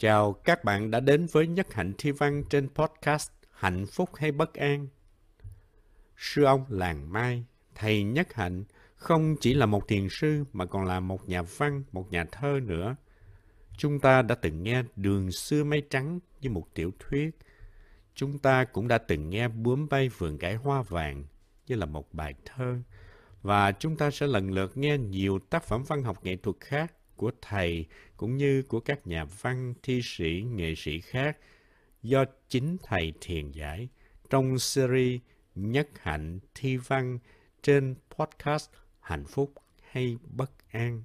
[0.00, 4.32] Chào các bạn đã đến với Nhất Hạnh Thi Văn trên podcast Hạnh Phúc hay
[4.32, 4.88] Bất An.
[6.16, 8.64] Sư ông Làng Mai, thầy Nhất Hạnh,
[8.96, 12.60] không chỉ là một thiền sư mà còn là một nhà văn, một nhà thơ
[12.62, 12.96] nữa.
[13.76, 17.30] Chúng ta đã từng nghe Đường xưa mây trắng như một tiểu thuyết.
[18.14, 21.24] Chúng ta cũng đã từng nghe Bướm bay vườn cải hoa vàng
[21.66, 22.78] như là một bài thơ.
[23.42, 26.92] Và chúng ta sẽ lần lượt nghe nhiều tác phẩm văn học nghệ thuật khác
[27.20, 27.86] của thầy
[28.16, 31.38] cũng như của các nhà văn, thi sĩ, nghệ sĩ khác
[32.02, 33.88] do chính thầy thiền giải
[34.30, 35.20] trong series
[35.54, 37.18] Nhất Hạnh Thi Văn
[37.62, 39.52] trên podcast Hạnh Phúc
[39.90, 41.02] hay Bất An.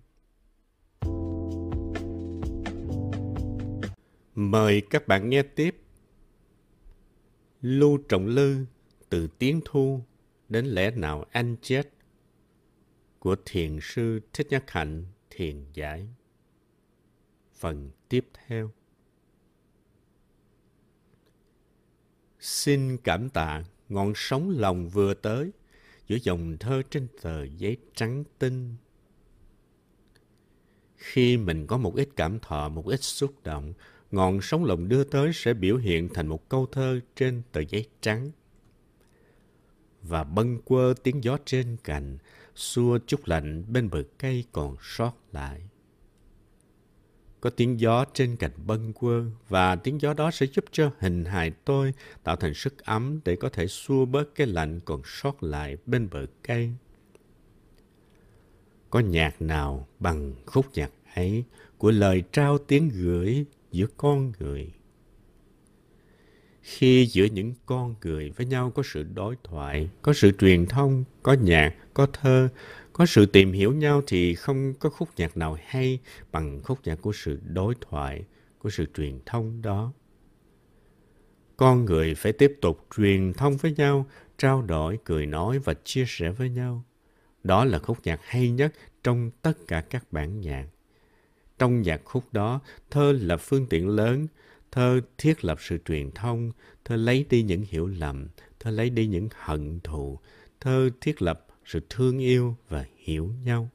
[4.36, 5.76] Mời các bạn nghe tiếp.
[7.62, 8.66] Lưu Trọng Lư
[9.10, 10.02] từ tiếng thu
[10.50, 11.90] đến lẽ nào anh chết
[13.20, 16.08] của thiền sư Thích Nhất Hạnh thiền giải.
[17.54, 18.72] Phần tiếp theo
[22.40, 25.52] Xin cảm tạ ngọn sóng lòng vừa tới
[26.08, 28.76] giữa dòng thơ trên tờ giấy trắng tinh.
[30.96, 33.74] Khi mình có một ít cảm thọ, một ít xúc động,
[34.12, 37.88] ngọn sóng lòng đưa tới sẽ biểu hiện thành một câu thơ trên tờ giấy
[38.02, 38.32] trắng.
[40.02, 42.18] Và bâng quơ tiếng gió trên cành,
[42.56, 45.62] xua chút lạnh bên bờ cây còn sót lại.
[47.42, 51.26] Có tiếng gió trên cành bâng quơ và tiếng gió đó sẽ giúp cho hình
[51.26, 55.44] hài tôi tạo thành sức ấm để có thể xua bớt cái lạnh còn sót
[55.44, 56.72] lại bên bờ cây.
[58.90, 61.44] Có nhạc nào bằng khúc nhạc ấy
[61.78, 64.72] của lời trao tiếng gửi giữa con người.
[66.68, 71.04] Khi giữa những con người với nhau có sự đối thoại, có sự truyền thông,
[71.24, 72.50] có nhạc, có thơ,
[72.94, 76.00] có sự tìm hiểu nhau thì không có khúc nhạc nào hay
[76.32, 78.24] bằng khúc nhạc của sự đối thoại,
[78.60, 79.94] của sự truyền thông đó.
[81.58, 84.06] Con người phải tiếp tục truyền thông với nhau,
[84.38, 86.84] trao đổi, cười nói và chia sẻ với nhau.
[87.44, 88.74] Đó là khúc nhạc hay nhất
[89.04, 90.66] trong tất cả các bản nhạc.
[91.60, 92.60] Trong nhạc khúc đó,
[92.90, 94.28] thơ là phương tiện lớn,
[94.76, 96.52] thơ thiết lập sự truyền thông,
[96.86, 98.28] thơ lấy đi những hiểu lầm,
[98.60, 100.20] thơ lấy đi những hận thù,
[100.60, 103.70] thơ thiết lập sự thương yêu và hiểu nhau.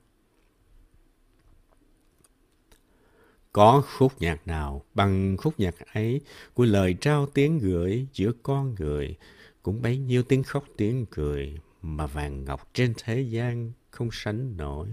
[3.53, 6.21] Có khúc nhạc nào bằng khúc nhạc ấy
[6.55, 9.16] của lời trao tiếng gửi giữa con người,
[9.62, 14.56] cũng bấy nhiêu tiếng khóc tiếng cười mà vàng ngọc trên thế gian không sánh
[14.56, 14.89] nổi.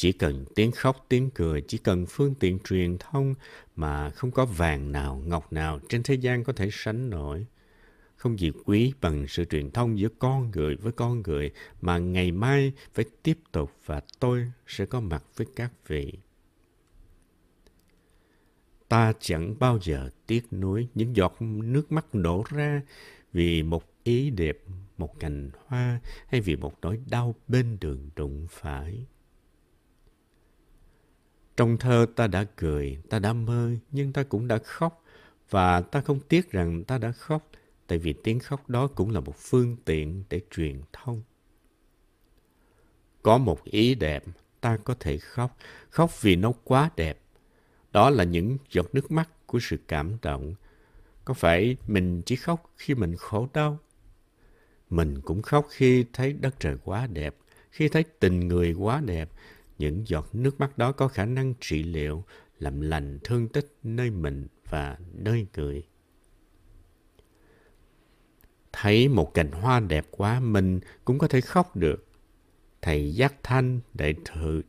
[0.00, 3.34] Chỉ cần tiếng khóc tiếng cười, chỉ cần phương tiện truyền thông
[3.76, 7.46] mà không có vàng nào, ngọc nào trên thế gian có thể sánh nổi.
[8.16, 11.50] Không gì quý bằng sự truyền thông giữa con người với con người
[11.80, 16.12] mà ngày mai phải tiếp tục và tôi sẽ có mặt với các vị.
[18.88, 22.82] Ta chẳng bao giờ tiếc nuối những giọt nước mắt đổ ra
[23.32, 24.58] vì một ý đẹp,
[24.98, 29.06] một cành hoa hay vì một nỗi đau bên đường đụng phải.
[31.60, 35.04] Trong thơ ta đã cười, ta đã mơ, nhưng ta cũng đã khóc.
[35.50, 37.50] Và ta không tiếc rằng ta đã khóc,
[37.86, 41.22] tại vì tiếng khóc đó cũng là một phương tiện để truyền thông.
[43.22, 44.24] Có một ý đẹp,
[44.60, 45.56] ta có thể khóc,
[45.90, 47.20] khóc vì nó quá đẹp.
[47.92, 50.54] Đó là những giọt nước mắt của sự cảm động.
[51.24, 53.78] Có phải mình chỉ khóc khi mình khổ đau?
[54.90, 57.36] Mình cũng khóc khi thấy đất trời quá đẹp,
[57.70, 59.30] khi thấy tình người quá đẹp,
[59.80, 62.24] những giọt nước mắt đó có khả năng trị liệu,
[62.58, 65.86] làm lành thương tích nơi mình và nơi người.
[68.72, 72.06] Thấy một cành hoa đẹp quá, mình cũng có thể khóc được.
[72.82, 74.62] Thầy Giác Thanh, đệ thự,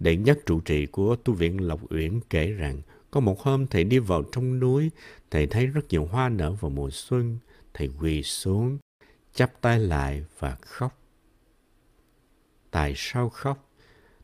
[0.00, 3.84] đệ nhất trụ trì của tu viện Lộc Uyển kể rằng, có một hôm thầy
[3.84, 4.90] đi vào trong núi,
[5.30, 7.38] thầy thấy rất nhiều hoa nở vào mùa xuân.
[7.74, 8.78] Thầy quỳ xuống,
[9.34, 11.03] chắp tay lại và khóc
[12.74, 13.70] tại sao khóc?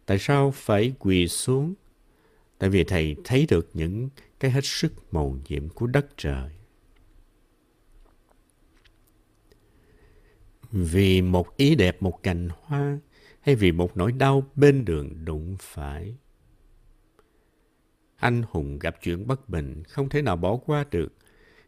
[0.07, 1.75] Tại sao phải quỳ xuống?
[2.59, 4.09] Tại vì thầy thấy được những
[4.41, 6.51] cái hết sức màu nhiệm của đất trời.
[10.71, 12.99] Vì một ý đẹp một cành hoa
[13.41, 16.17] hay vì một nỗi đau bên đường đụng phải.
[18.17, 21.13] Anh hùng gặp chuyện bất bình không thể nào bỏ qua được.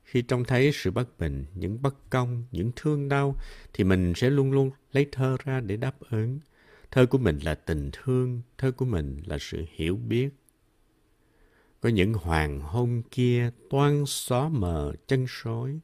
[0.05, 3.37] Khi trông thấy sự bất bình, những bất công, những thương đau
[3.73, 6.39] thì mình sẽ luôn luôn lấy thơ ra để đáp ứng
[6.93, 10.29] Thơ của mình là tình thương, thơ của mình là sự hiểu biết.
[11.81, 15.81] Có những hoàng hôn kia toan xóa mờ chân sói,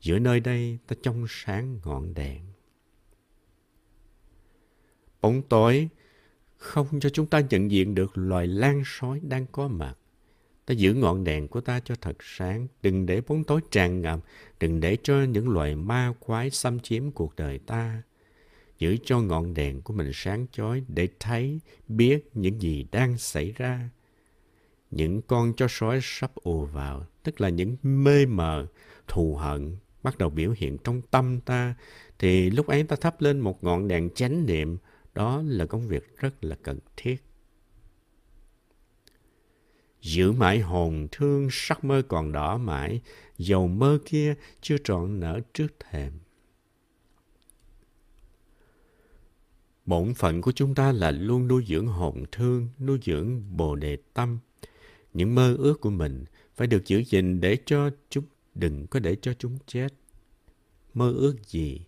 [0.00, 2.42] giữa nơi đây ta trong sáng ngọn đèn.
[5.20, 5.88] Bóng tối
[6.56, 9.98] không cho chúng ta nhận diện được loài lan sói đang có mặt.
[10.66, 14.20] Ta giữ ngọn đèn của ta cho thật sáng, đừng để bóng tối tràn ngập,
[14.60, 18.02] đừng để cho những loài ma quái xâm chiếm cuộc đời ta.
[18.78, 23.52] Giữ cho ngọn đèn của mình sáng chói để thấy, biết những gì đang xảy
[23.56, 23.90] ra.
[24.90, 28.66] Những con chó sói sắp ùa vào, tức là những mê mờ,
[29.08, 31.74] thù hận, bắt đầu biểu hiện trong tâm ta,
[32.18, 34.76] thì lúc ấy ta thắp lên một ngọn đèn chánh niệm,
[35.14, 37.16] đó là công việc rất là cần thiết.
[40.00, 43.00] Giữ mãi hồn thương sắc mơ còn đỏ mãi,
[43.38, 46.12] dầu mơ kia chưa trọn nở trước thềm.
[49.86, 53.98] Bổn phận của chúng ta là luôn nuôi dưỡng hồn thương, nuôi dưỡng bồ đề
[54.14, 54.38] tâm.
[55.12, 56.24] Những mơ ước của mình
[56.56, 58.24] phải được giữ gìn để cho chúng
[58.54, 59.94] đừng có để cho chúng chết.
[60.94, 61.80] Mơ ước gì?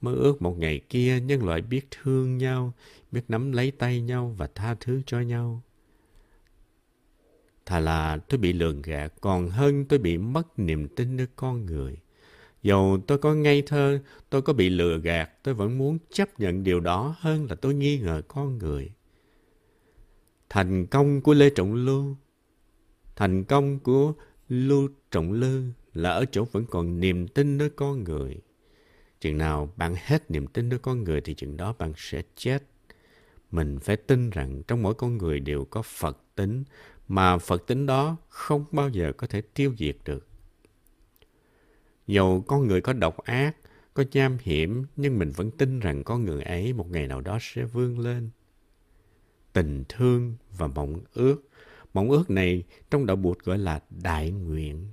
[0.00, 2.72] Mơ ước một ngày kia nhân loại biết thương nhau,
[3.12, 5.62] biết nắm lấy tay nhau và tha thứ cho nhau.
[7.66, 11.66] Thà là tôi bị lường gạt, còn hơn tôi bị mất niềm tin nơi con
[11.66, 11.96] người.
[12.62, 16.64] Dầu tôi có ngây thơ, tôi có bị lừa gạt, tôi vẫn muốn chấp nhận
[16.64, 18.92] điều đó hơn là tôi nghi ngờ con người.
[20.48, 22.16] Thành công của Lê Trọng Lưu
[23.16, 24.12] Thành công của
[24.48, 25.64] Lưu Trọng Lư
[25.94, 28.36] là ở chỗ vẫn còn niềm tin nơi con người.
[29.20, 32.62] Chừng nào bạn hết niềm tin nơi con người thì chừng đó bạn sẽ chết.
[33.50, 36.64] Mình phải tin rằng trong mỗi con người đều có Phật tính,
[37.08, 40.29] mà Phật tính đó không bao giờ có thể tiêu diệt được.
[42.10, 43.56] Dầu con người có độc ác,
[43.94, 47.38] có nham hiểm, nhưng mình vẫn tin rằng con người ấy một ngày nào đó
[47.40, 48.30] sẽ vươn lên.
[49.52, 51.48] Tình thương và mộng ước.
[51.94, 54.88] Mộng ước này trong đạo Bụt gọi là đại nguyện.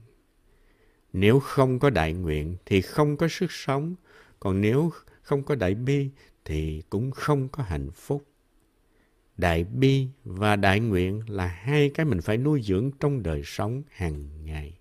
[1.14, 3.96] Nếu không có đại nguyện thì không có sức sống,
[4.40, 4.92] còn nếu
[5.22, 6.10] không có đại bi
[6.46, 8.28] thì cũng không có hạnh phúc.
[9.38, 13.84] Đại bi và đại nguyện là hai cái mình phải nuôi dưỡng trong đời sống
[13.90, 14.78] hàng ngày.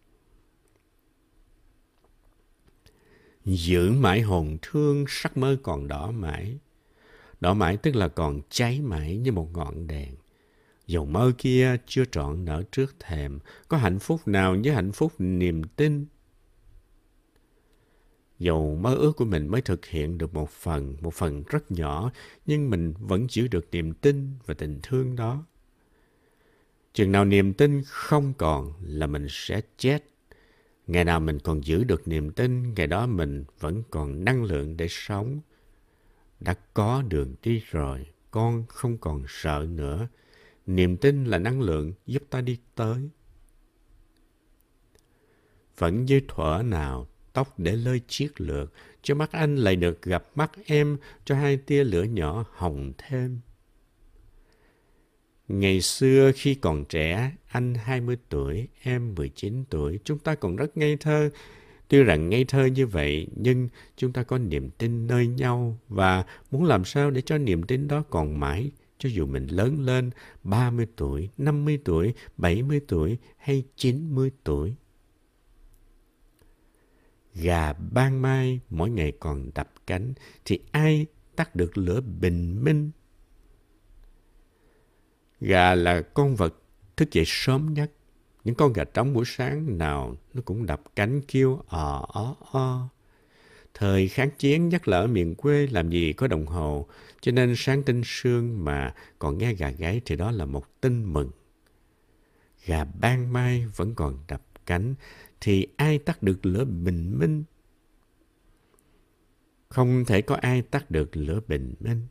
[3.46, 6.58] Giữ mãi hồn thương sắc mơ còn đỏ mãi.
[7.40, 10.14] Đỏ mãi tức là còn cháy mãi như một ngọn đèn.
[10.86, 13.38] Dầu mơ kia chưa trọn nở trước thềm,
[13.68, 16.06] có hạnh phúc nào như hạnh phúc niềm tin
[18.38, 22.12] Dầu mơ ước của mình mới thực hiện được một phần, một phần rất nhỏ,
[22.46, 25.44] nhưng mình vẫn giữ được niềm tin và tình thương đó.
[26.94, 30.04] Chừng nào niềm tin không còn là mình sẽ chết.
[30.86, 34.76] Ngày nào mình còn giữ được niềm tin, ngày đó mình vẫn còn năng lượng
[34.76, 35.40] để sống.
[36.40, 40.08] Đã có đường đi rồi, con không còn sợ nữa.
[40.66, 43.08] Niềm tin là năng lượng giúp ta đi tới.
[45.78, 48.72] Vẫn như thuở nào tóc để lơi chiếc lược,
[49.02, 53.40] cho mắt anh lại được gặp mắt em, cho hai tia lửa nhỏ hồng thêm.
[55.48, 60.76] Ngày xưa khi còn trẻ, anh 20 tuổi, em 19 tuổi, chúng ta còn rất
[60.76, 61.30] ngây thơ.
[61.88, 66.24] Tuy rằng ngây thơ như vậy, nhưng chúng ta có niềm tin nơi nhau và
[66.50, 70.10] muốn làm sao để cho niềm tin đó còn mãi, cho dù mình lớn lên
[70.42, 74.74] 30 tuổi, 50 tuổi, 70 tuổi hay 90 tuổi.
[77.34, 80.12] Gà ban mai mỗi ngày còn đập cánh
[80.44, 81.06] thì ai
[81.36, 82.90] tắt được lửa bình minh?
[85.40, 86.54] Gà là con vật
[86.96, 87.92] thức dậy sớm nhất.
[88.44, 92.88] Những con gà trống buổi sáng nào nó cũng đập cánh kêu ò ó o.
[93.74, 96.86] Thời kháng chiến nhất là ở miền quê làm gì có đồng hồ,
[97.20, 101.12] cho nên sáng tinh sương mà còn nghe gà gáy thì đó là một tin
[101.12, 101.30] mừng.
[102.66, 104.94] Gà ban mai vẫn còn đập cánh
[105.40, 107.44] thì ai tắt được lửa bình minh?
[109.68, 112.06] Không thể có ai tắt được lửa bình minh.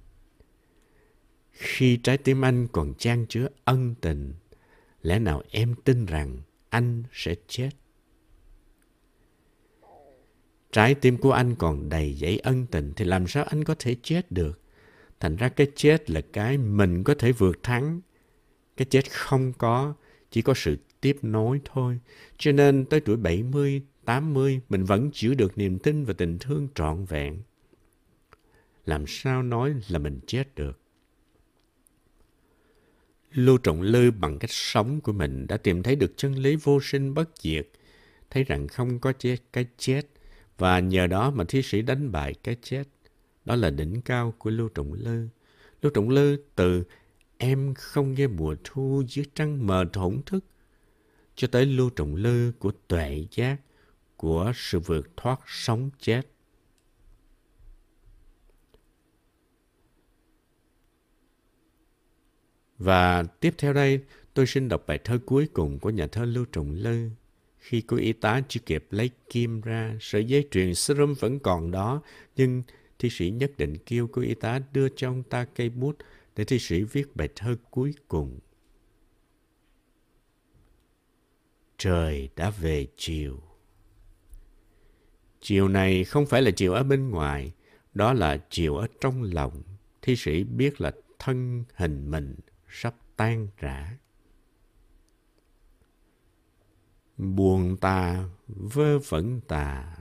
[1.55, 4.33] Khi trái tim anh còn chan chứa ân tình,
[5.01, 6.37] lẽ nào em tin rằng
[6.69, 7.69] anh sẽ chết?
[10.71, 13.95] Trái tim của anh còn đầy dẫy ân tình thì làm sao anh có thể
[14.03, 14.61] chết được?
[15.19, 18.01] Thành ra cái chết là cái mình có thể vượt thắng.
[18.77, 19.93] Cái chết không có,
[20.31, 21.99] chỉ có sự tiếp nối thôi.
[22.37, 26.67] Cho nên tới tuổi 70, 80 mình vẫn giữ được niềm tin và tình thương
[26.75, 27.41] trọn vẹn.
[28.85, 30.84] Làm sao nói là mình chết được?
[33.35, 36.79] Lưu Trọng Lư bằng cách sống của mình đã tìm thấy được chân lý vô
[36.81, 37.67] sinh bất diệt,
[38.29, 40.01] thấy rằng không có chết cái chết
[40.57, 42.83] và nhờ đó mà thi sĩ đánh bại cái chết.
[43.45, 45.27] Đó là đỉnh cao của Lưu Trọng Lư.
[45.81, 46.83] Lưu Trọng Lư từ
[47.37, 50.45] em không nghe mùa thu dưới trăng mờ thổn thức
[51.35, 53.57] cho tới lưu trọng lư của tuệ giác,
[54.17, 56.21] của sự vượt thoát sống chết.
[62.77, 63.99] Và tiếp theo đây,
[64.33, 67.09] tôi xin đọc bài thơ cuối cùng của nhà thơ Lưu Trọng Lư.
[67.59, 71.71] Khi cô y tá chưa kịp lấy kim ra, sợi dây truyền serum vẫn còn
[71.71, 72.01] đó,
[72.35, 72.63] nhưng
[72.99, 75.97] thi sĩ nhất định kêu cô y tá đưa cho ông ta cây bút
[76.35, 78.39] để thi sĩ viết bài thơ cuối cùng.
[81.77, 83.39] Trời đã về chiều.
[85.41, 87.51] Chiều này không phải là chiều ở bên ngoài,
[87.93, 89.61] đó là chiều ở trong lòng.
[90.01, 92.35] Thi sĩ biết là thân hình mình
[92.75, 93.97] sắp tan rã.
[97.17, 99.97] Buồn tà, vơ vẩn tà.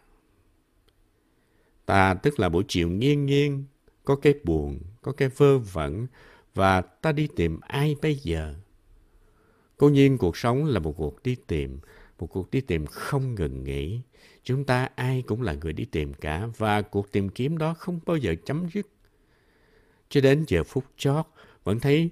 [1.87, 3.65] Tà tức là buổi chiều nghiêng nghiêng,
[4.05, 6.07] có cái buồn, có cái vơ vẩn,
[6.55, 8.55] và ta đi tìm ai bây giờ?
[9.77, 11.79] Cố nhiên cuộc sống là một cuộc đi tìm,
[12.19, 14.01] một cuộc đi tìm không ngừng nghỉ.
[14.43, 18.01] Chúng ta ai cũng là người đi tìm cả và cuộc tìm kiếm đó không
[18.07, 18.87] bao giờ chấm dứt.
[20.09, 21.27] Cho đến giờ phút chót,
[21.65, 22.11] vẫn thấy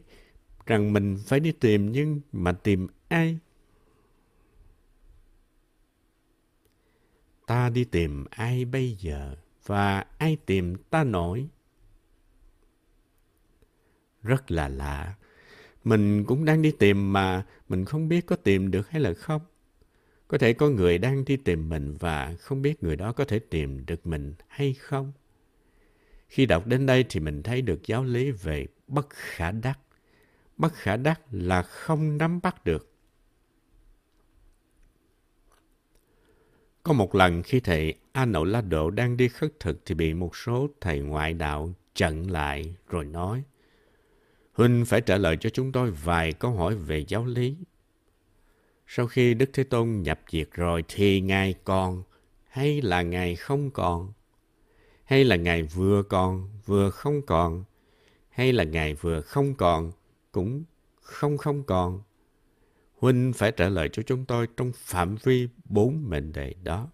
[0.67, 3.39] rằng mình phải đi tìm nhưng mà tìm ai?
[7.47, 11.49] Ta đi tìm ai bây giờ và ai tìm ta nổi?
[14.23, 15.15] Rất là lạ.
[15.85, 19.43] Mình cũng đang đi tìm mà mình không biết có tìm được hay là không.
[20.29, 23.39] Có thể có người đang đi tìm mình và không biết người đó có thể
[23.39, 25.13] tìm được mình hay không.
[26.29, 29.79] Khi đọc đến đây thì mình thấy được giáo lý về bất khả đắc.
[30.63, 32.91] Bất khả đắc là không nắm bắt được.
[36.83, 40.15] Có một lần khi thầy A Nậu La Độ đang đi khất thực thì bị
[40.15, 43.43] một số thầy ngoại đạo chặn lại rồi nói
[44.53, 47.57] Huynh phải trả lời cho chúng tôi vài câu hỏi về giáo lý.
[48.87, 52.03] Sau khi Đức Thế Tôn nhập diệt rồi thì Ngài còn
[52.49, 54.13] hay là Ngài không còn?
[55.05, 57.65] Hay là Ngài vừa còn, vừa không còn?
[58.31, 59.93] Hay là Ngài vừa không còn,
[60.33, 60.65] cũng
[61.01, 62.03] không không còn?
[62.99, 66.91] Huynh phải trả lời cho chúng tôi trong phạm vi bốn mệnh đề đó.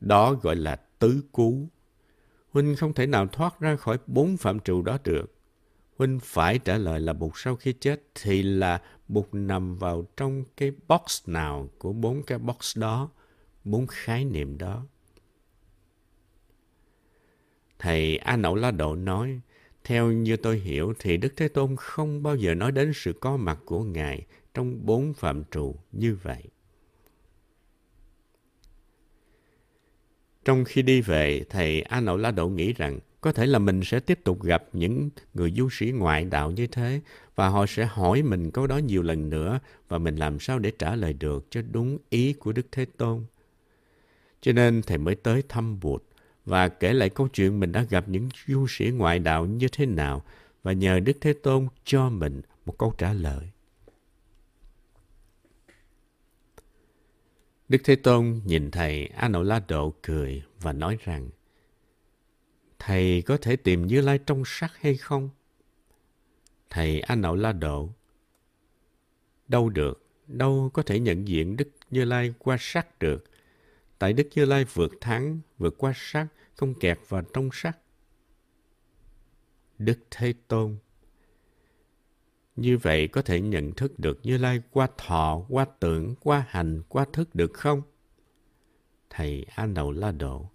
[0.00, 1.68] Đó gọi là tứ cú.
[2.50, 5.34] Huynh không thể nào thoát ra khỏi bốn phạm trụ đó được.
[5.98, 10.44] Huynh phải trả lời là bụt sau khi chết thì là bụt nằm vào trong
[10.56, 13.10] cái box nào của bốn cái box đó,
[13.64, 14.86] bốn khái niệm đó.
[17.78, 19.40] Thầy A Nậu La Độ nói,
[19.84, 23.36] theo như tôi hiểu thì Đức Thế Tôn không bao giờ nói đến sự có
[23.36, 26.42] mặt của Ngài trong bốn phạm trụ như vậy.
[30.44, 33.80] Trong khi đi về, thầy A Nậu La Độ nghĩ rằng có thể là mình
[33.84, 37.00] sẽ tiếp tục gặp những người du sĩ ngoại đạo như thế
[37.34, 40.72] và họ sẽ hỏi mình câu đó nhiều lần nữa và mình làm sao để
[40.78, 43.24] trả lời được cho đúng ý của Đức Thế Tôn.
[44.40, 46.02] Cho nên thầy mới tới thăm Bụt
[46.44, 49.86] và kể lại câu chuyện mình đã gặp những du sĩ ngoại đạo như thế
[49.86, 50.22] nào
[50.62, 53.50] và nhờ Đức Thế Tôn cho mình một câu trả lời.
[57.68, 61.28] Đức Thế Tôn nhìn thầy A Nậu La Độ cười và nói rằng
[62.78, 65.30] Thầy có thể tìm Như Lai trong sắc hay không?
[66.70, 67.88] Thầy A Nậu La Độ
[69.48, 73.24] Đâu được, đâu có thể nhận diện Đức Như Lai qua sắc được.
[73.98, 77.78] Tại Đức Như Lai vượt thắng, vượt qua sắc, không kẹt vào trong sắc.
[79.78, 80.76] Đức Thế Tôn
[82.56, 86.82] như vậy có thể nhận thức được Như Lai qua thọ, qua tưởng, qua hành,
[86.88, 87.82] qua thức được không?
[89.10, 90.50] Thầy A Nậu La Độ.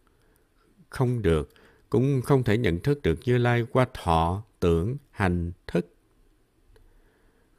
[0.89, 1.53] Không được,
[1.89, 5.95] cũng không thể nhận thức được Như Lai qua thọ, tưởng, hành, thức.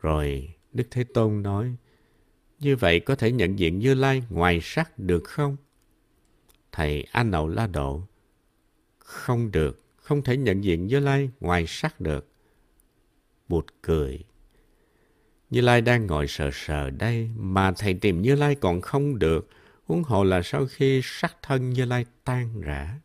[0.01, 1.77] Rồi Đức Thế Tôn nói,
[2.59, 5.57] như vậy có thể nhận diện Như Lai ngoài sắc được không?
[6.73, 8.03] Thầy A Nậu La Độ.
[8.99, 12.29] Không được, không thể nhận diện Như Lai ngoài sắc được.
[13.49, 14.25] Bụt cười.
[15.51, 19.49] Như Lai đang ngồi sờ sờ đây, mà thầy tìm Như Lai còn không được,
[19.85, 22.99] huống hồ là sau khi sắc thân Như Lai tan rã.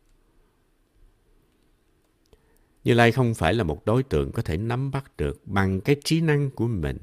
[2.84, 5.96] Như Lai không phải là một đối tượng có thể nắm bắt được bằng cái
[6.04, 6.98] trí năng của mình.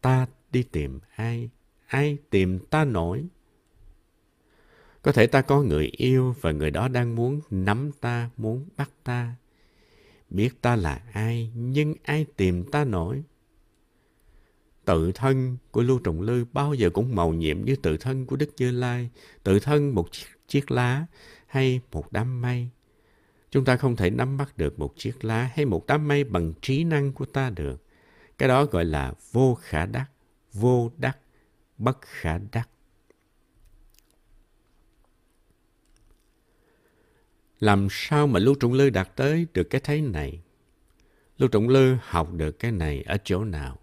[0.00, 1.50] Ta đi tìm ai?
[1.86, 3.24] Ai tìm ta nổi?
[5.06, 8.90] Có thể ta có người yêu và người đó đang muốn nắm ta, muốn bắt
[9.04, 9.34] ta.
[10.30, 13.22] Biết ta là ai, nhưng ai tìm ta nổi?
[14.84, 18.36] tự thân của Lưu Trọng Lư bao giờ cũng màu nhiệm như tự thân của
[18.36, 19.10] Đức Như Lai,
[19.42, 21.06] tự thân một chiếc, chiếc lá
[21.46, 22.68] hay một đám mây.
[23.50, 26.52] Chúng ta không thể nắm bắt được một chiếc lá hay một đám mây bằng
[26.62, 27.84] trí năng của ta được.
[28.38, 30.06] Cái đó gọi là vô khả đắc,
[30.52, 31.18] vô đắc,
[31.78, 32.68] bất khả đắc.
[37.60, 40.40] Làm sao mà Lưu Trọng Lư đạt tới được cái thấy này?
[41.38, 43.78] Lưu Trọng Lư học được cái này ở chỗ nào?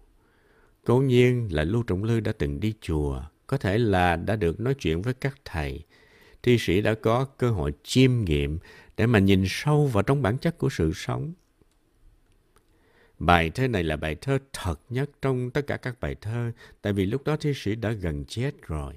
[0.84, 4.60] Cố nhiên là Lưu Trọng Lư đã từng đi chùa, có thể là đã được
[4.60, 5.84] nói chuyện với các thầy.
[6.42, 8.58] Thi sĩ đã có cơ hội chiêm nghiệm
[8.96, 11.32] để mà nhìn sâu vào trong bản chất của sự sống.
[13.18, 16.52] Bài thơ này là bài thơ thật nhất trong tất cả các bài thơ,
[16.82, 18.94] tại vì lúc đó thi sĩ đã gần chết rồi.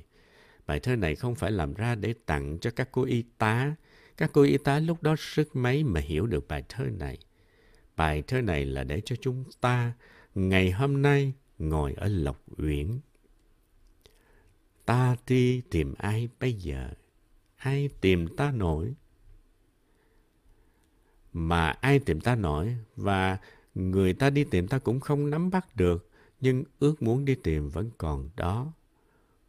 [0.67, 3.75] Bài thơ này không phải làm ra để tặng cho các cô y tá.
[4.17, 7.17] Các cô y tá lúc đó sức mấy mà hiểu được bài thơ này.
[7.95, 9.93] Bài thơ này là để cho chúng ta
[10.36, 13.00] ngày hôm nay ngồi ở Lộc Uyển.
[14.86, 16.89] Ta đi tìm ai bây giờ?
[17.55, 18.93] Ai tìm ta nổi?
[21.33, 23.38] Mà ai tìm ta nổi và
[23.75, 26.09] người ta đi tìm ta cũng không nắm bắt được,
[26.41, 28.74] nhưng ước muốn đi tìm vẫn còn đó.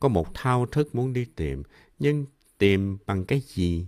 [0.00, 1.62] Có một thao thức muốn đi tìm,
[1.98, 2.26] nhưng
[2.58, 3.86] tìm bằng cái gì?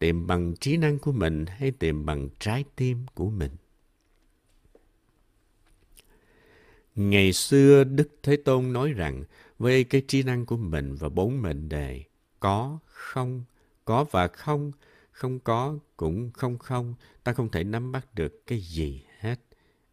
[0.00, 3.50] Tìm bằng trí năng của mình hay tìm bằng trái tim của mình?
[6.94, 9.24] Ngày xưa Đức Thế Tôn nói rằng
[9.58, 12.04] với cái trí năng của mình và bốn mệnh đề
[12.40, 13.44] có, không,
[13.84, 14.72] có và không,
[15.10, 19.40] không có cũng không không, ta không thể nắm bắt được cái gì hết.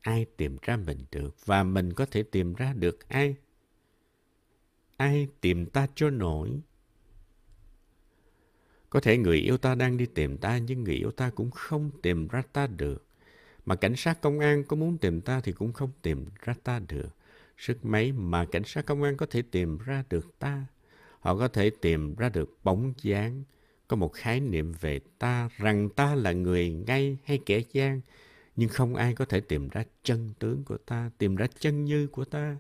[0.02, 3.36] Ai tìm ra mình được và mình có thể tìm ra được ai?
[4.98, 6.62] Ai tìm ta cho nổi?
[8.90, 11.92] Có thể người yêu ta đang đi tìm ta nhưng người yêu ta cũng không
[12.02, 13.06] tìm ra ta được.
[13.66, 16.80] Mà cảnh sát công an có muốn tìm ta thì cũng không tìm ra ta
[16.88, 17.10] được.
[17.58, 20.66] Sức mấy mà cảnh sát công an có thể tìm ra được ta.
[21.20, 23.44] Họ có thể tìm ra được bóng dáng,
[23.88, 28.02] có một khái niệm về ta rằng ta là người ngay hay kẻ gian,
[28.56, 32.08] nhưng không ai có thể tìm ra chân tướng của ta, tìm ra chân như
[32.08, 32.58] của ta.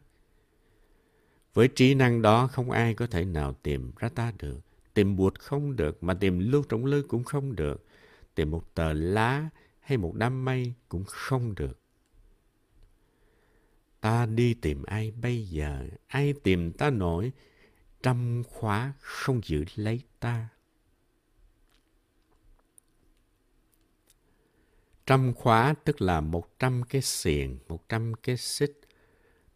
[1.53, 4.59] Với trí năng đó không ai có thể nào tìm ra ta được.
[4.97, 7.85] Tìm bụt không được, mà tìm lưu trọng lư cũng không được.
[8.35, 9.49] Tìm một tờ lá
[9.79, 11.79] hay một đám mây cũng không được.
[14.01, 17.31] Ta đi tìm ai bây giờ, ai tìm ta nổi,
[18.03, 20.49] trăm khóa không giữ lấy ta.
[25.05, 28.79] Trăm khóa tức là một trăm cái xiềng, một trăm cái xích.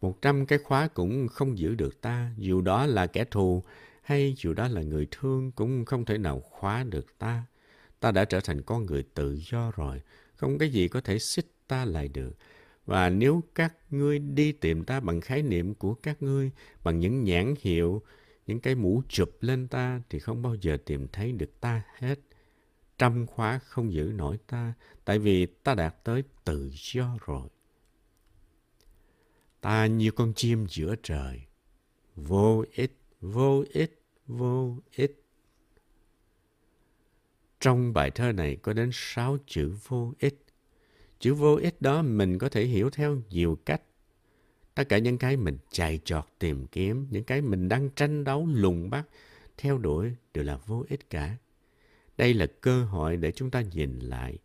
[0.00, 3.62] Một trăm cái khóa cũng không giữ được ta, dù đó là kẻ thù
[4.02, 7.44] hay dù đó là người thương cũng không thể nào khóa được ta.
[8.00, 10.02] Ta đã trở thành con người tự do rồi,
[10.34, 12.36] không cái gì có thể xích ta lại được.
[12.86, 16.50] Và nếu các ngươi đi tìm ta bằng khái niệm của các ngươi,
[16.84, 18.02] bằng những nhãn hiệu,
[18.46, 22.18] những cái mũ chụp lên ta thì không bao giờ tìm thấy được ta hết.
[22.98, 27.48] Trăm khóa không giữ nổi ta, tại vì ta đạt tới tự do rồi.
[29.60, 31.42] Ta như con chim giữa trời,
[32.16, 35.24] vô ích, vô ích, vô ích.
[37.60, 40.44] Trong bài thơ này có đến sáu chữ vô ích.
[41.18, 43.82] Chữ vô ích đó mình có thể hiểu theo nhiều cách.
[44.74, 48.46] Tất cả những cái mình chạy trọt tìm kiếm, những cái mình đang tranh đấu
[48.52, 49.08] lùng bắt,
[49.56, 51.36] theo đuổi đều là vô ích cả.
[52.16, 54.38] Đây là cơ hội để chúng ta nhìn lại.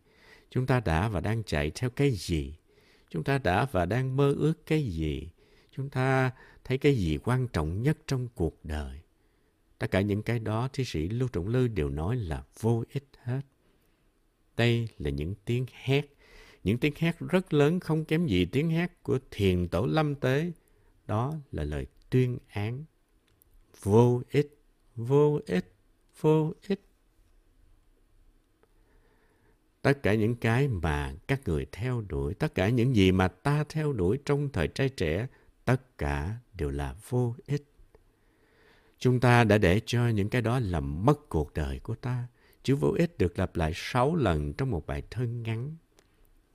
[0.50, 2.54] Chúng ta đã và đang chạy theo cái gì?
[3.10, 5.30] Chúng ta đã và đang mơ ước cái gì?
[5.72, 6.30] Chúng ta
[6.68, 9.00] thấy cái gì quan trọng nhất trong cuộc đời?
[9.78, 13.08] Tất cả những cái đó thi sĩ Lưu Trọng Lư đều nói là vô ích
[13.22, 13.40] hết.
[14.56, 16.06] Đây là những tiếng hét
[16.64, 20.52] những tiếng hét rất lớn không kém gì tiếng hét của thiền tổ lâm tế.
[21.06, 22.84] Đó là lời tuyên án.
[23.82, 24.58] Vô ích,
[24.96, 25.72] vô ích,
[26.20, 26.80] vô ích.
[29.82, 33.64] Tất cả những cái mà các người theo đuổi, tất cả những gì mà ta
[33.68, 35.26] theo đuổi trong thời trai trẻ,
[35.64, 37.64] tất cả đều là vô ích.
[38.98, 42.26] Chúng ta đã để cho những cái đó làm mất cuộc đời của ta.
[42.62, 45.76] Chữ vô ích được lặp lại sáu lần trong một bài thơ ngắn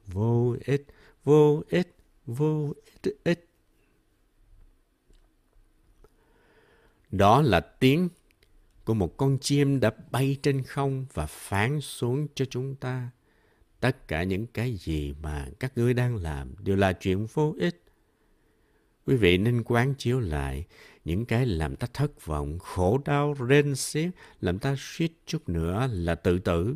[0.08, 0.86] vô ích,
[1.24, 3.50] vô ích, vô ích, ích.
[7.12, 8.10] Đó là tiếng
[8.86, 13.10] của một con chim đã bay trên không và phán xuống cho chúng ta.
[13.80, 17.83] Tất cả những cái gì mà các ngươi đang làm đều là chuyện vô ích.
[19.06, 20.66] Quý vị nên quán chiếu lại
[21.06, 24.10] những cái làm ta thất vọng, khổ đau, rên xiết,
[24.42, 26.76] làm ta suýt chút nữa là tự tử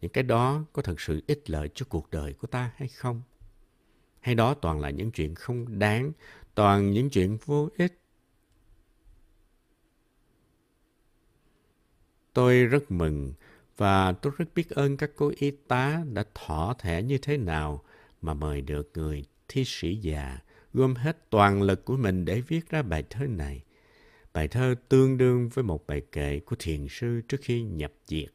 [0.00, 3.22] những cái đó có thật sự ích lợi cho cuộc đời của ta hay không?
[4.20, 6.12] Hay đó toàn là những chuyện không đáng,
[6.54, 8.00] toàn những chuyện vô ích?
[12.32, 13.32] Tôi rất mừng
[13.76, 17.84] và tôi rất biết ơn các cô y tá đã thỏ thẻ như thế nào
[18.22, 20.38] mà mời được người thi sĩ già
[20.74, 23.64] gom hết toàn lực của mình để viết ra bài thơ này.
[24.32, 28.32] Bài thơ tương đương với một bài kệ của thiền sư trước khi nhập diệt.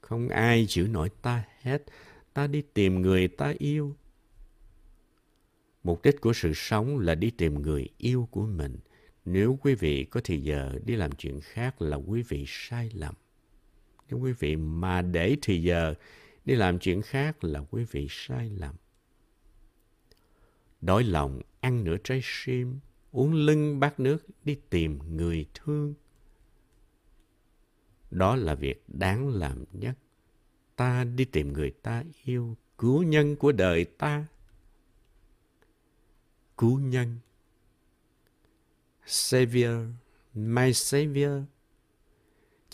[0.00, 1.82] Không ai chịu nổi ta hết.
[2.34, 3.96] Ta đi tìm người ta yêu.
[5.84, 8.78] Mục đích của sự sống là đi tìm người yêu của mình.
[9.24, 13.14] Nếu quý vị có thì giờ đi làm chuyện khác là quý vị sai lầm.
[14.10, 15.94] Nếu quý vị mà để thì giờ
[16.44, 18.74] đi làm chuyện khác là quý vị sai lầm.
[20.84, 22.78] Đói lòng ăn nửa trái sim,
[23.12, 25.94] uống lưng bát nước đi tìm người thương.
[28.10, 29.98] Đó là việc đáng làm nhất.
[30.76, 34.26] Ta đi tìm người ta yêu, cứu nhân của đời ta.
[36.58, 37.18] Cứu nhân.
[39.06, 39.78] Savior,
[40.34, 41.42] my Savior,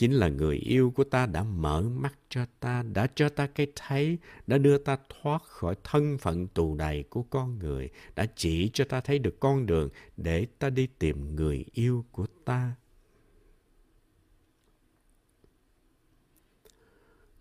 [0.00, 3.66] chính là người yêu của ta đã mở mắt cho ta, đã cho ta cái
[3.76, 8.70] thấy, đã đưa ta thoát khỏi thân phận tù đầy của con người, đã chỉ
[8.72, 12.74] cho ta thấy được con đường để ta đi tìm người yêu của ta.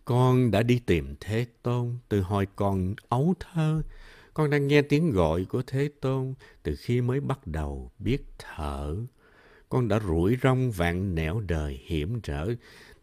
[0.05, 3.81] Con đã đi tìm Thế Tôn từ hồi còn ấu thơ.
[4.33, 8.95] Con đang nghe tiếng gọi của Thế Tôn từ khi mới bắt đầu biết thở.
[9.69, 12.55] Con đã rủi rong vạn nẻo đời hiểm trở.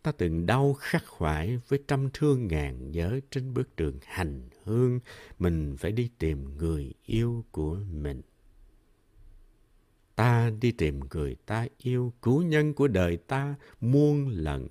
[0.02, 5.00] Ta từng đau khắc khoải với trăm thương ngàn nhớ trên bước đường hành hương.
[5.38, 8.22] Mình phải đi tìm người yêu của mình.
[10.16, 14.68] Ta đi tìm người ta yêu, cứu nhân của đời ta muôn lần.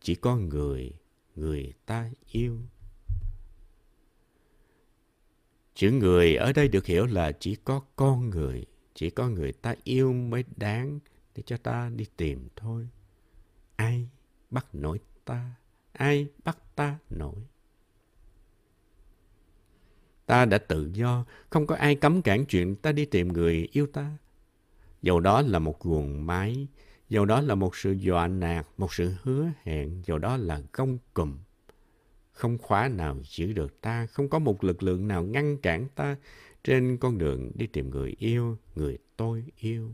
[0.00, 0.92] Chỉ có người
[1.34, 2.58] người ta yêu.
[5.74, 9.74] Chữ người ở đây được hiểu là chỉ có con người, chỉ có người ta
[9.84, 10.98] yêu mới đáng
[11.34, 12.88] để cho ta đi tìm thôi.
[13.76, 14.08] Ai
[14.50, 15.50] bắt nổi ta?
[15.92, 17.36] Ai bắt ta nổi?
[20.26, 23.86] Ta đã tự do, không có ai cấm cản chuyện ta đi tìm người yêu
[23.86, 24.18] ta.
[25.02, 26.66] Dầu đó là một guồng máy,
[27.08, 30.98] Dầu đó là một sự dọa nạt, một sự hứa hẹn, dầu đó là gông
[31.14, 31.38] cùm.
[32.32, 36.16] Không khóa nào giữ được ta, không có một lực lượng nào ngăn cản ta
[36.64, 39.90] trên con đường đi tìm người yêu, người tôi yêu.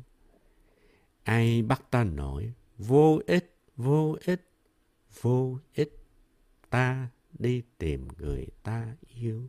[1.24, 4.50] Ai bắt ta nổi, vô ích, vô ích,
[5.22, 5.98] vô ích,
[6.70, 9.48] ta đi tìm người ta yêu.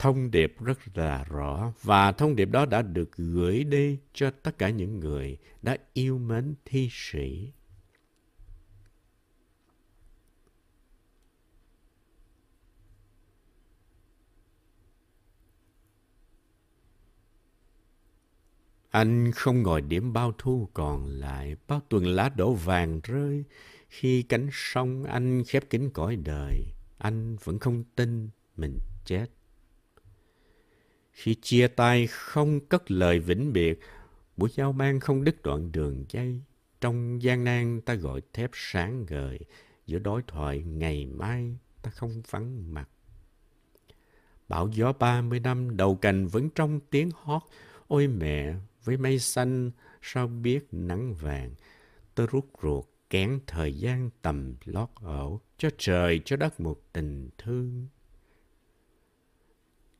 [0.00, 4.58] thông điệp rất là rõ và thông điệp đó đã được gửi đi cho tất
[4.58, 7.52] cả những người đã yêu mến thi sĩ.
[18.90, 23.44] Anh không ngồi điểm bao thu còn lại, bao tuần lá đổ vàng rơi.
[23.88, 26.64] Khi cánh sông anh khép kín cõi đời,
[26.98, 29.26] anh vẫn không tin mình chết.
[31.12, 33.80] Khi chia tay không cất lời vĩnh biệt,
[34.36, 36.40] buổi giao ban không đứt đoạn đường dây.
[36.80, 39.38] Trong gian nan ta gọi thép sáng ngời,
[39.86, 42.88] giữa đối thoại ngày mai ta không vắng mặt.
[44.48, 47.42] Bão gió ba mươi năm đầu cành vẫn trong tiếng hót,
[47.88, 49.70] ôi mẹ với mây xanh
[50.02, 51.54] sao biết nắng vàng.
[52.14, 57.30] tôi rút ruột kén thời gian tầm lót ổ, cho trời cho đất một tình
[57.38, 57.88] thương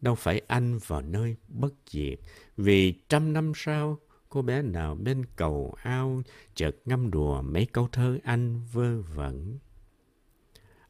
[0.01, 2.19] đâu phải anh vào nơi bất diệt.
[2.57, 6.23] Vì trăm năm sau, cô bé nào bên cầu ao
[6.55, 9.59] chợt ngâm đùa mấy câu thơ anh vơ vẩn.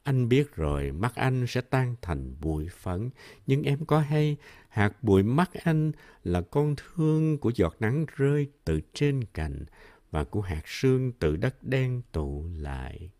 [0.03, 3.11] Anh biết rồi, mắt anh sẽ tan thành bụi phấn.
[3.47, 4.37] Nhưng em có hay,
[4.69, 5.93] hạt bụi mắt anh
[6.25, 9.65] là con thương của giọt nắng rơi từ trên cành
[10.11, 13.11] và của hạt sương từ đất đen tụ lại.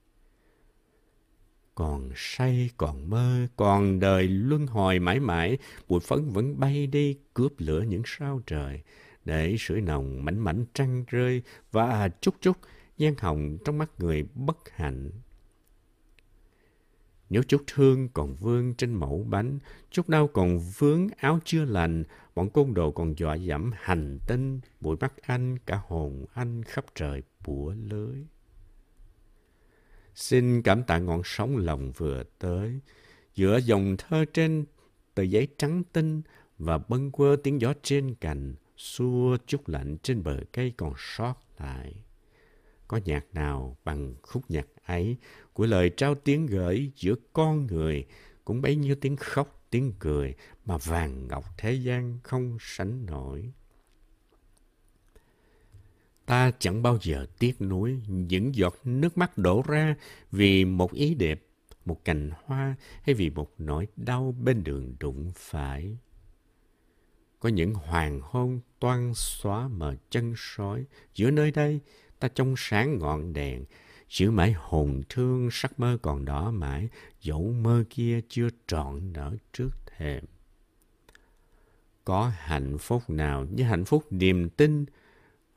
[1.75, 7.19] Còn say còn mơ còn đời luân hồi mãi mãi bụi phấn vẫn bay đi
[7.35, 8.83] cướp lửa những sao trời.
[9.25, 12.57] Để sưởi nồng mảnh mảnh trăng rơi và chút chút
[12.97, 15.11] gian hồng trong mắt người bất hạnh
[17.31, 19.59] nếu chút thương còn vương trên mẫu bánh,
[19.91, 24.61] chút đau còn vướng áo chưa lành, bọn côn đồ còn dọa dẫm hành tinh,
[24.81, 28.17] bụi mắt anh, cả hồn anh khắp trời bủa lưới.
[30.15, 32.81] Xin cảm tạ ngọn sóng lòng vừa tới,
[33.35, 34.65] giữa dòng thơ trên
[35.15, 36.23] tờ giấy trắng tinh
[36.59, 41.35] và bâng quơ tiếng gió trên cành, xua chút lạnh trên bờ cây còn sót
[41.59, 41.95] lại.
[42.91, 45.17] Có nhạc nào bằng khúc nhạc ấy
[45.53, 48.07] của lời trao tiếng gửi giữa con người
[48.45, 53.53] cũng bấy nhiêu tiếng khóc, tiếng cười mà vàng ngọc thế gian không sánh nổi.
[56.27, 59.97] Ta chẳng bao giờ tiếc nuối những giọt nước mắt đổ ra
[60.31, 61.43] vì một ý đẹp,
[61.85, 65.97] một cành hoa hay vì một nỗi đau bên đường đụng phải.
[67.41, 70.85] Có những hoàng hôn toan xóa mờ chân sói.
[71.15, 71.81] Giữa nơi đây,
[72.21, 73.65] ta trong sáng ngọn đèn.
[74.09, 76.89] giữ mãi hồn thương sắc mơ còn đỏ mãi,
[77.23, 80.25] dẫu mơ kia chưa trọn nở trước thềm.
[82.05, 84.85] Có hạnh phúc nào như hạnh phúc niềm tin,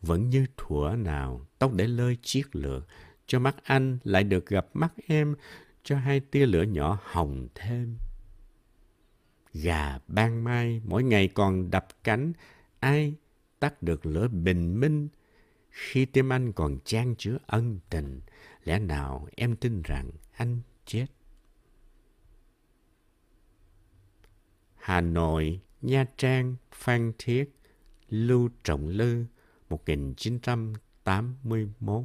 [0.01, 2.87] vẫn như thuở nào tóc để lơi chiếc lược,
[3.27, 5.35] cho mắt anh lại được gặp mắt em,
[5.83, 7.97] cho hai tia lửa nhỏ hồng thêm.
[9.53, 12.33] Gà ban mai mỗi ngày còn đập cánh,
[12.79, 13.13] ai
[13.59, 15.07] tắt được lửa bình minh,
[15.73, 18.21] khi tim anh còn chan chứa ân tình,
[18.63, 21.05] lẽ nào em tin rằng anh chết?
[24.75, 27.49] Hà Nội, Nha Trang, Phan Thiết,
[28.09, 29.25] Lưu Trọng Lư,
[29.69, 32.03] 1981.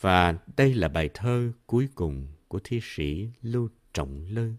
[0.00, 4.52] Và đây là bài thơ cuối cùng của thi sĩ Lưu Trọng Lư.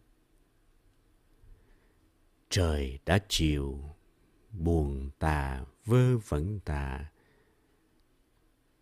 [2.49, 3.95] Trời đã chiều,
[4.59, 7.11] buồn tà, vơ vẩn tà.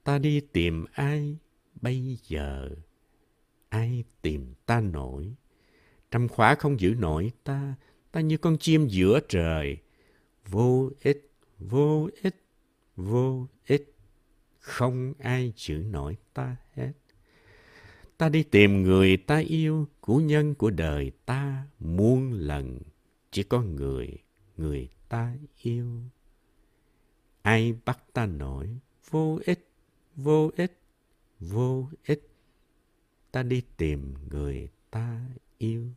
[0.03, 1.37] Ta đi tìm ai
[1.81, 2.69] bây giờ?
[3.69, 5.35] Ai tìm ta nổi?
[6.11, 7.75] Trăm khóa không giữ nổi ta,
[8.11, 9.77] ta như con chim giữa trời.
[10.47, 12.45] Vô ích, vô ích,
[12.95, 13.95] vô ích.
[14.59, 16.91] Không ai giữ nổi ta hết.
[18.17, 22.79] Ta đi tìm người ta yêu, của nhân của đời ta muôn lần.
[23.31, 24.17] Chỉ có người,
[24.57, 26.01] người ta yêu.
[27.41, 29.69] Ai bắt ta nổi, vô ích,
[30.15, 30.79] vô ích,
[31.39, 32.29] vô ích.
[33.31, 35.21] Ta đi tìm người ta
[35.57, 35.87] yêu.